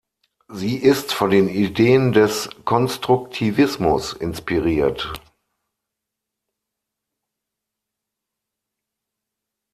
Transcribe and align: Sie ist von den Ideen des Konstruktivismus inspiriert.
Sie 0.47 0.77
ist 0.77 1.13
von 1.13 1.29
den 1.29 1.47
Ideen 1.47 2.11
des 2.11 2.49
Konstruktivismus 2.65 4.13
inspiriert. 4.13 5.13